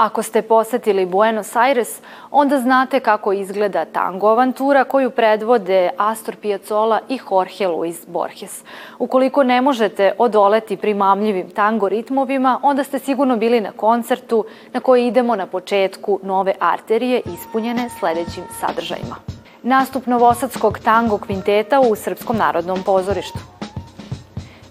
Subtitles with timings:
[0.00, 2.00] Ako ste posetili Buenos Aires,
[2.30, 8.64] onda znate kako izgleda tango avantura koju predvode Astor Piazzolla i Jorge Luis Borges.
[8.98, 15.06] Ukoliko ne možete odoleti primamljivim tango ritmovima, onda ste sigurno bili na koncertu na koji
[15.06, 19.16] idemo na početku nove arterije ispunjene sledećim sadržajima.
[19.62, 23.38] Nastup Novosadskog tango kvinteta u Srpskom narodnom pozorištu.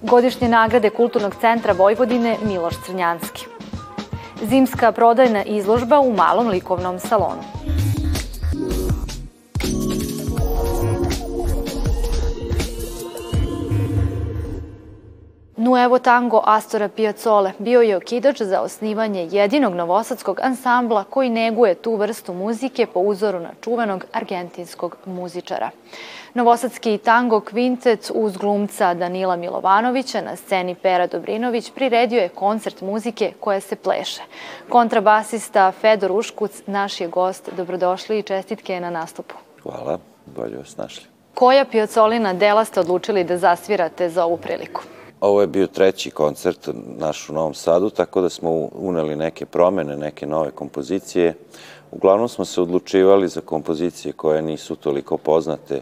[0.01, 3.58] Godišnje nagrade Kulturnog centra Vojvodine Miloš Crnjanski
[4.41, 7.41] zimska prodajna izložba u malom likovnom salonu.
[15.57, 21.95] Nuevo tango Astora Piazzole bio je okidač za osnivanje jedinog novosadskog ansambla koji neguje tu
[21.95, 25.69] vrstu muzike po uzoru na čuvenog argentinskog muzičara.
[26.33, 33.31] Novosadski tango kvintet uz glumca Danila Milovanovića na sceni Pera Dobrinović priredio je koncert muzike
[33.39, 34.21] koja se pleše.
[34.69, 37.49] Kontrabasista Fedor Uškuc naš je gost.
[37.57, 39.35] Dobrodošli i čestitke na nastupu.
[39.63, 41.05] Hvala, bolje vas našli.
[41.33, 44.81] Koja piocolina dela ste odlučili da zasvirate za ovu priliku?
[45.21, 49.97] Ovo je bio treći koncert naš u Novom Sadu, tako da smo uneli neke promene,
[49.97, 51.33] neke nove kompozicije.
[51.91, 55.81] Uglavnom smo se odlučivali za kompozicije koje nisu toliko poznate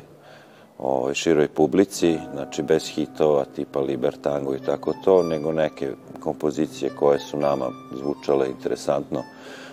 [0.80, 7.20] ovaj, široj publici, znači bez hitova tipa Libertango i tako to, nego neke kompozicije koje
[7.20, 9.23] su nama zvučale interesantno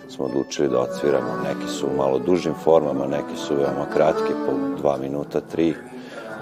[0.08, 1.36] smo odlučili da odsviramo.
[1.44, 5.74] Neki su u malo dužim formama, neki su veoma kratki, po dva minuta, tri,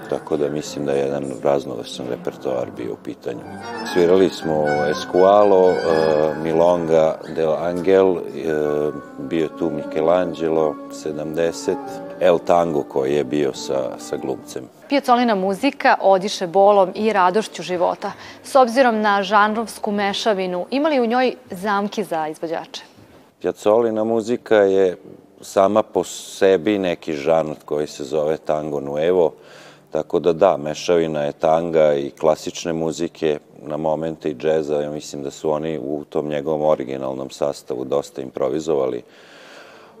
[0.09, 3.39] tako da mislim da je jedan raznovrsan repertoar bio u pitanju.
[3.93, 8.19] Svirali smo Esqualo, uh, Milonga del Angel, uh,
[9.19, 10.75] bio tu Michelangelo,
[11.05, 11.75] 70,
[12.23, 14.63] El Tango koji je bio sa, sa glumcem.
[14.89, 18.11] Piacolina muzika odiše bolom i radošću života.
[18.43, 22.81] S obzirom na žanrovsku mešavinu, ima li u njoj zamki za izvođače?
[23.41, 24.97] Piacolina muzika je
[25.41, 29.33] sama po sebi neki žanr koji se zove tango nuevo,
[29.91, 35.23] tako da da, mešavina je tanga i klasične muzike, na momente i džeza, ja mislim
[35.23, 39.03] da su oni u tom njegovom originalnom sastavu dosta improvizovali.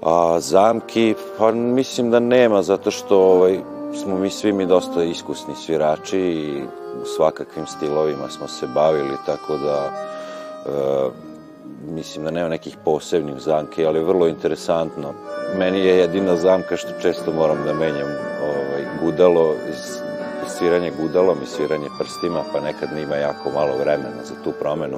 [0.01, 3.59] A zamki, pa mislim da nema, zato što ovaj,
[4.03, 6.63] smo mi svi mi dosta iskusni svirači i
[7.01, 9.91] u svakakvim stilovima smo se bavili, tako da
[10.65, 11.09] e,
[11.87, 15.13] mislim da nema nekih posebnih zamki, ali vrlo interesantno.
[15.57, 18.09] Meni je jedina zamka što često moram da menjam
[18.41, 19.55] ovaj, gudalo,
[20.47, 24.97] sviranje gudalom i sviranje prstima, pa nekad nima jako malo vremena za tu promenu.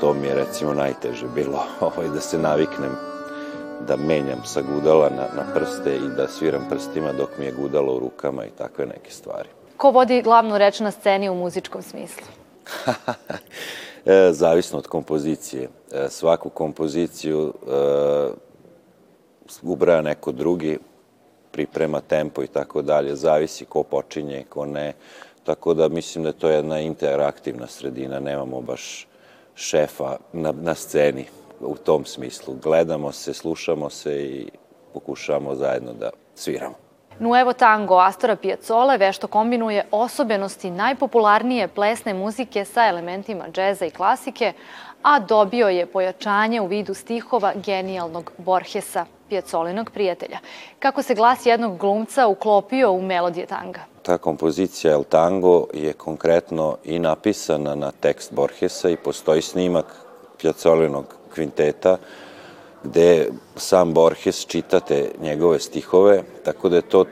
[0.00, 3.15] To mi je recimo najteže bilo, ovaj, da se naviknem
[3.80, 7.94] da menjam sa gudala na, na prste i da sviram prstima dok mi je gudalo
[7.94, 9.48] u rukama i takve neke stvari.
[9.76, 12.26] Ko vodi glavnu reč na sceni u muzičkom smislu?
[14.06, 15.68] E, zavisno od kompozicije.
[15.92, 17.70] E, svaku kompoziciju e,
[19.62, 20.78] ubraja neko drugi,
[21.50, 24.92] priprema tempo i tako dalje, zavisi ko počinje, ko ne.
[25.44, 29.06] Tako da mislim da to je jedna interaktivna sredina, nemamo baš
[29.54, 31.26] šefa na, na sceni
[31.60, 32.54] u tom smislu.
[32.62, 34.48] Gledamo se, slušamo se i
[34.94, 36.74] pokušavamo zajedno da sviramo.
[37.18, 44.52] Nuevo tango Astora Piazzolla vešto kombinuje osobenosti najpopularnije plesne muzike sa elementima džeza i klasike,
[45.02, 50.38] a dobio je pojačanje u vidu stihova genijalnog Borgesa, Piazzolinog prijatelja.
[50.78, 53.80] Kako se glas jednog glumca uklopio u melodije tanga?
[54.02, 59.86] Ta kompozicija El Tango je konkretno i napisana na tekst Borgesa i postoji snimak
[60.38, 61.98] Piazzolinog kvinteta
[62.84, 67.04] gde sam Borges čitate njegove stihove, tako da je to,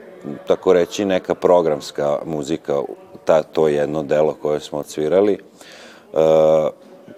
[0.47, 2.81] tako reći, neka programska muzika,
[3.25, 5.33] ta, to jedno delo koje smo odsvirali.
[5.33, 5.39] E,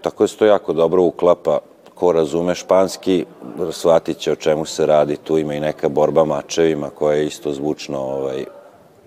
[0.02, 1.60] tako da se to jako dobro uklapa
[1.96, 3.26] ko razume španski,
[3.72, 5.18] shvatit će o čemu se radi.
[5.18, 8.46] Tu ima i neka borba mačevima koja je isto zvučno ovaj,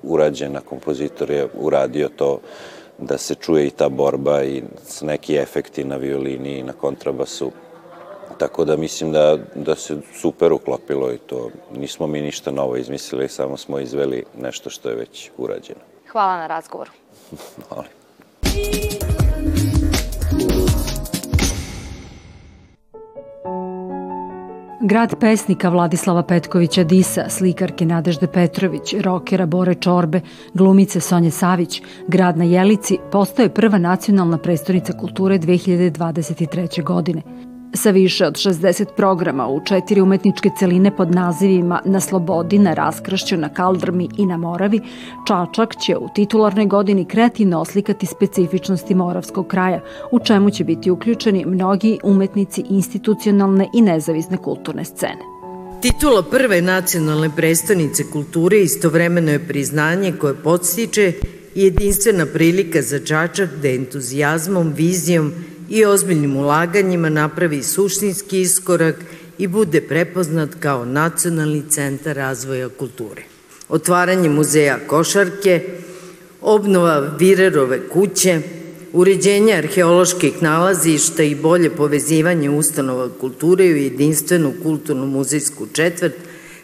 [0.03, 0.61] urađena.
[0.61, 2.39] Kompozitor je uradio to
[2.99, 4.63] da se čuje i ta borba i
[5.03, 7.51] neki efekti na violini i na kontrabasu.
[8.41, 13.29] Tako da mislim da, da se super uklopilo i to nismo mi ništa novo izmislili,
[13.29, 15.81] samo smo izveli nešto što je već urađeno.
[16.13, 16.91] Hvala na razgovoru.
[17.71, 17.91] Molim.
[24.83, 30.21] Grad pesnika Vladislava Petkovića Disa, slikarke Nadežde Petrović, rokera Bore Čorbe,
[30.55, 36.85] glumice Sonje Savić, grad na Jelici, postoje prva nacionalna prestonica kulture 2023.
[36.85, 37.50] godine.
[37.75, 43.37] Sa više od 60 programa u četiri umetničke celine pod nazivima Na slobodi, na raskršću,
[43.37, 44.81] na kaldrmi i na Moravi,
[45.27, 49.81] Čačak će u titularnoj godini kreativno oslikati specifičnosti Moravskog kraja,
[50.13, 55.23] u čemu će biti uključeni mnogi umetnici institucionalne i nezavisne kulturne scene.
[55.83, 61.13] Titula prve nacionalne prestonice kulture istovremeno je priznanje koje podstiče
[61.55, 65.33] i jedinstvena prilika za Čačak da entuzijazmom, vizijom
[65.71, 68.97] i ozbiljnim ulaganjima napravi suštinski iskorak
[69.39, 73.23] i bude prepoznat kao nacionalni centar razvoja kulture.
[73.69, 75.63] Otvaranje muzeja košarke,
[76.41, 78.41] obnova Virerove kuće,
[78.93, 86.15] uređenje arheoloških nalazišta i bolje povezivanje ustanova kulture u jedinstvenu kulturnu muzejsku četvrt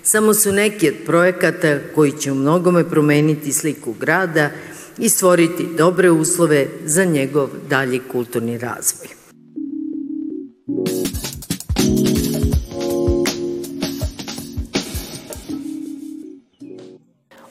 [0.02, 4.75] samo su neki od projekata koji će u mnogome promeniti sliku grada i
[5.08, 9.08] stvoriti dobre uslove za njegov dalji kulturni razvoj.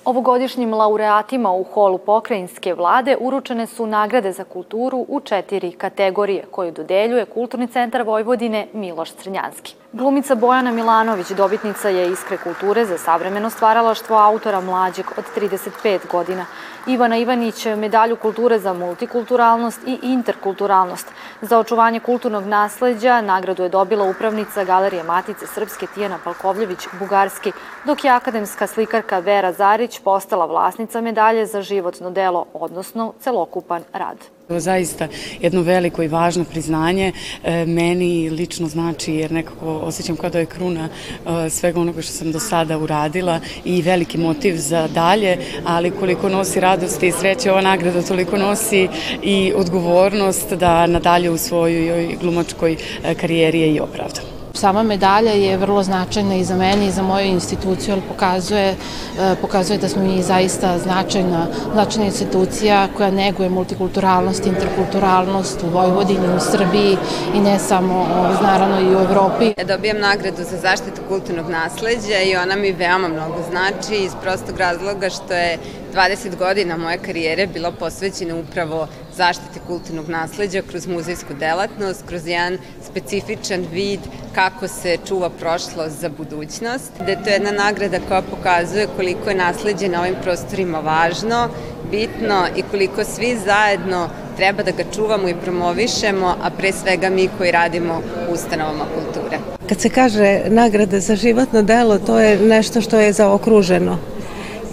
[0.05, 6.71] Ovogodišnjim laureatima u holu pokrajinske vlade uručene su nagrade za kulturu u četiri kategorije koje
[6.71, 9.75] dodeljuje Kulturni centar Vojvodine Miloš Crnjanski.
[9.95, 16.45] Glumica Bojana Milanović dobitnica je Iskre kulture za savremeno stvaralaštvo autora mlađeg od 35 godina.
[16.87, 21.07] Ivana Ivanić medalju kulture za multikulturalnost i interkulturalnost.
[21.41, 27.51] Za očuvanje kulturnog nasleđa nagradu je dobila upravnica Galerije Matice Srpske Tijana Palkovljević-Bugarski,
[27.85, 34.34] dok je akademska slikarka Vera Zarić postala vlasnica medalje za životno delo, odnosno celokupan rad.
[34.49, 35.07] Zaista
[35.41, 37.11] jedno veliko i važno priznanje
[37.43, 42.11] e, meni lično znači jer nekako osjećam kao da je kruna e, svega onoga što
[42.11, 47.51] sam do sada uradila i veliki motiv za dalje, ali koliko nosi radosti i sreće
[47.51, 48.87] ova nagrada, toliko nosi
[49.23, 54.34] i odgovornost da nadalje u svojoj glumačkoj e, karijeri je i opravdam.
[54.55, 58.75] Sama medalja je vrlo značajna i za mene i za moju instituciju, ali pokazuje,
[59.19, 66.35] e, pokazuje da smo mi zaista značajna, značajna institucija koja neguje multikulturalnost, interkulturalnost u Vojvodini,
[66.37, 66.97] u Srbiji
[67.35, 68.07] i ne samo,
[68.41, 69.53] naravno i u Evropi.
[69.57, 74.57] Ja dobijam nagradu za zaštitu kulturnog nasleđa i ona mi veoma mnogo znači iz prostog
[74.57, 75.57] razloga što je
[75.93, 82.57] 20 godina moje karijere bila posvećena upravo zaštiti kulturnog nasleđa kroz muzejsku delatnost, kroz jedan
[82.83, 83.99] specifičan vid
[84.35, 86.91] kako se čuva prošlost za budućnost.
[86.99, 91.49] Da je to jedna nagrada koja pokazuje koliko je nasleđe na ovim prostorima važno,
[91.91, 97.29] bitno i koliko svi zajedno treba da ga čuvamo i promovišemo, a pre svega mi
[97.37, 99.37] koji radimo u ustanovama kulture.
[99.69, 103.97] Kad se kaže nagrada za životno delo, to je nešto što je zaokruženo.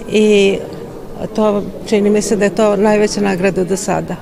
[0.08, 0.58] I
[1.26, 4.16] to čini mi se da je to najveća nagrada do sada.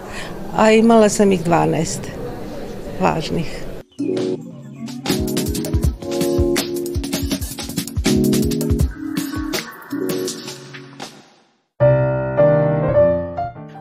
[0.57, 1.99] A imala sam ih 12
[3.01, 3.65] važnih.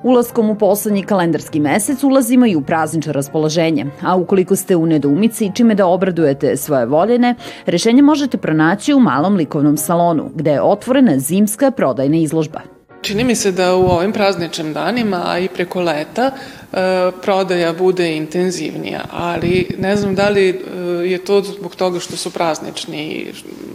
[0.04, 5.51] Ulaskom u poslednji kalendarski mesec ulazimo i u praznično raspoloženje, a ukoliko ste u nedoumici
[5.56, 7.36] čime da obradujete svoje voljene,
[7.66, 12.79] rešenje možete pronaći u malom likovnom salonu, gde je otvorena zimska prodajna izložba.
[13.01, 16.31] Čini mi se da u ovim prazničnim danima, a i preko leta,
[17.21, 20.54] prodaja bude intenzivnija, ali ne znam da li e,
[21.06, 23.27] je to zbog toga što su praznični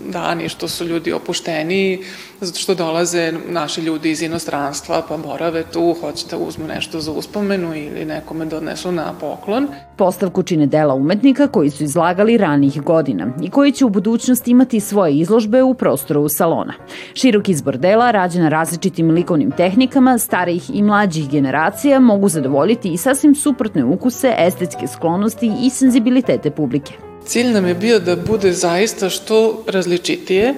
[0.08, 1.98] dani, što su ljudi opušteniji,
[2.40, 7.12] zato što dolaze naši ljudi iz inostranstva, pa borave tu, hoće da uzmu nešto za
[7.12, 9.68] uspomenu ili nekome donesu na poklon.
[9.96, 14.80] Postavku čine dela umetnika koji su izlagali ranijih godina i koji će u budućnosti imati
[14.80, 16.74] svoje izložbe u prostoru salona.
[17.14, 22.96] Širok izbor dela, rađen na različitim likovnim tehnikama, starijih i mlađih generacija mogu zadovoljiti i
[22.96, 26.92] sasvim suprotne ukuse, estetske sklonosti i senzibilitete publike.
[27.26, 30.54] Cilj nam je bio da bude zaista što različitije,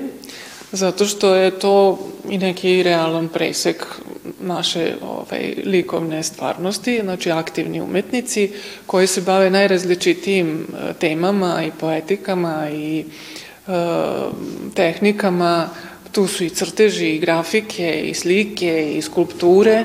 [0.72, 1.98] zato što je to
[2.30, 3.86] i neki realan presek
[4.40, 8.50] naše ovaj, likovne stvarnosti, znači aktivni umetnici
[8.86, 13.04] koji se bave najrazličitijim e, temama i poetikama i e,
[14.74, 15.68] tehnikama.
[16.12, 19.84] Tu su i crteži, i grafike, i slike, i skulpture.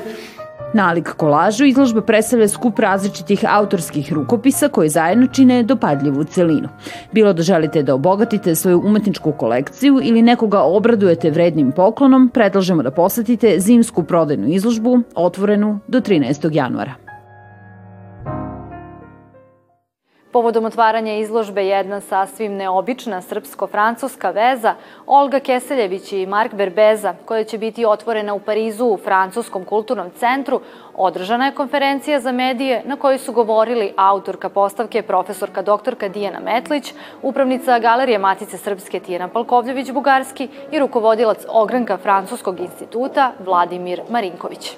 [0.74, 6.68] Nalik kolažu izložba predstavlja skup različitih autorskih rukopisa koje zajedno čine dopadljivu celinu.
[7.12, 12.90] Bilo da želite da obogatite svoju umetničku kolekciju ili nekoga obradujete vrednim poklonom, predlažemo da
[12.90, 16.54] posetite zimsku prodajnu izložbu otvorenu do 13.
[16.54, 17.01] januara.
[20.32, 24.74] Povodom otvaranja izložbe jedna sasvim neobična srpsko-francuska veza
[25.06, 30.60] Olga Keseljević i Mark Berbeza, koja će biti otvorena u Parizu u Francuskom kulturnom centru,
[30.94, 36.94] održana je konferencija za medije na kojoj su govorili autorka postavke profesorka doktorka Dijana Metlić,
[37.22, 44.76] upravnica Galerije Matice Srpske Tijena Palkovljević-Bugarski i rukovodilac ogranka Francuskog instituta Vladimir Marinković.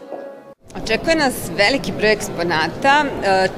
[0.85, 3.49] Očekuje nas veliki broj eksponata, e,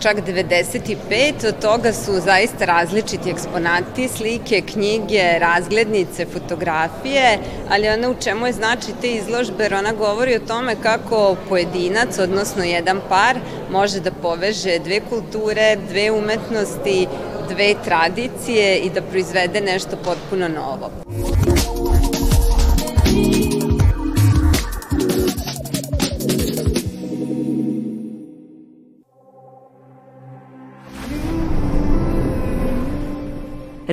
[0.00, 7.38] čak 95, od toga su zaista različiti eksponati, slike, knjige, razglednice, fotografije,
[7.70, 12.18] ali ona u čemu je znači te izložbe, jer ona govori o tome kako pojedinac,
[12.18, 13.36] odnosno jedan par,
[13.70, 17.06] može da poveže dve kulture, dve umetnosti,
[17.48, 20.90] dve tradicije i da proizvede nešto potpuno novo.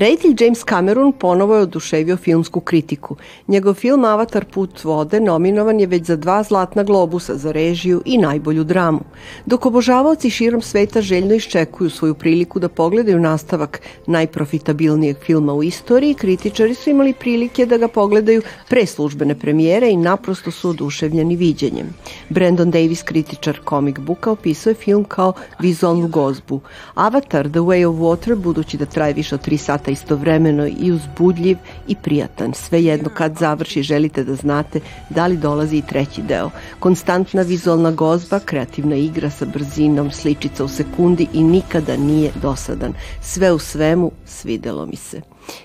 [0.03, 3.15] Reditelj James Cameron ponovo je oduševio filmsku kritiku.
[3.47, 8.17] Njegov film Avatar put vode nominovan je već za dva zlatna globusa za režiju i
[8.17, 8.99] najbolju dramu.
[9.45, 16.13] Dok obožavaoci širom sveta željno iščekuju svoju priliku da pogledaju nastavak najprofitabilnijeg filma u istoriji,
[16.13, 21.93] kritičari su imali prilike da ga pogledaju pre službene premijere i naprosto su oduševljeni viđenjem.
[22.29, 26.59] Brandon Davis, kritičar comic booka, opisuje film kao vizualnu gozbu.
[26.93, 31.57] Avatar The Way of Water, budući da traje više od 3 sata istovremeno i uzbudljiv
[31.87, 32.53] i prijatan.
[32.53, 36.49] Svejedno kad završi želite da znate da li dolazi i treći deo.
[36.79, 42.93] Konstantna vizualna gozba, kreativna igra sa brzinom, sličica u sekundi i nikada nije dosadan.
[43.21, 45.21] Sve u svemu svidelo mi se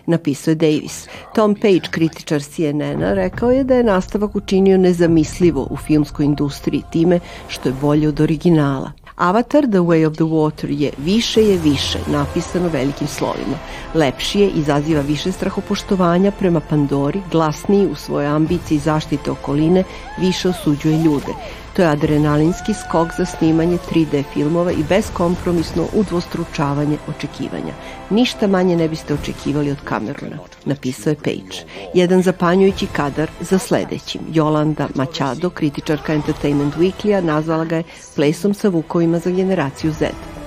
[0.06, 1.06] napisao je Davis.
[1.35, 7.20] Tom Page, kritičar CNN-a, rekao je da je nastavak učinio nezamislivo u filmskoj industriji time
[7.49, 8.92] što je bolje od originala.
[9.18, 13.58] Avatar The Way of the Water je više je više, napisano velikim slovima.
[13.94, 19.84] Lepši je, izaziva više strahopoštovanja prema Pandori, glasniji u svojoj ambiciji zaštite okoline,
[20.20, 21.32] više osuđuje ljude.
[21.78, 27.73] To je adrenalinski skok za snimanje 3D filmova i beskompromisno udvostručavanje očekivanja.
[28.11, 31.56] Ništa manje ne biste očekivali od Camerona, napisao je Page.
[31.94, 34.20] Jedan zapanjujući kadar za sledećim.
[34.32, 37.85] Jolanda Machado, kritičarka Entertainment Weekly-a, nazvala ga je
[38.16, 40.38] plesom sa vukovima za generaciju Z.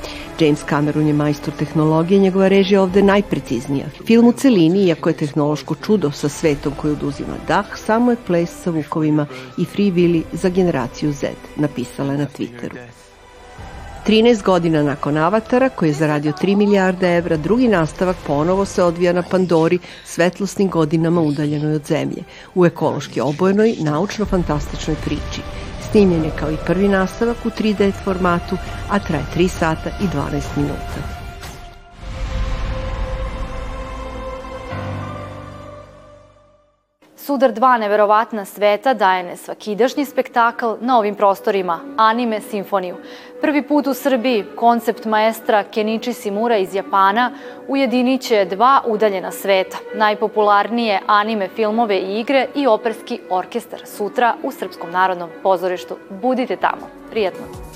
[0.42, 3.86] James Cameron je majstor tehnologije, njegova režija ovde najpreciznija.
[4.06, 8.50] Film u celini, iako je tehnološko čudo sa svetom koji oduzima dah, samo je ples
[8.64, 12.78] sa vukovima i Free Willy za generaciju Z, napisala je na Twitteru.
[14.08, 19.14] 13 godina nakon Avatara, koji je zaradio 3 milijarde evra, drugi nastavak ponovo se odvija
[19.14, 22.24] na Pandori, svetlosnim godinama udaljenoj od zemlje,
[22.56, 25.61] u ekološki obojenoj, naučno-fantastičnoj priči.
[25.92, 28.58] Snimljen je kao i prvi nastavak u 3D formatu,
[28.90, 31.21] a traje 3 sata i 12 minuta.
[37.32, 42.96] Sudar dva neverovatna sveta daje nesvakidašnji spektakl na ovim prostorima, Anime Simfoniju.
[43.42, 47.32] Prvi put u Srbiji koncept maestra Kenichi Simura iz Japana
[47.68, 54.92] ujediniće dva udaljena sveta, najpopularnije anime filmove i igre i operski orkestar sutra u Srpskom
[54.92, 55.98] narodnom pozorištu.
[56.10, 56.88] Budite tamo.
[57.12, 57.71] Prijetno!